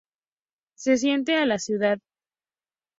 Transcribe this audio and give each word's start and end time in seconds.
Se 0.73 0.97
siente 0.97 1.35
a 1.35 1.45
la 1.45 1.59
ciudad. 1.59 1.99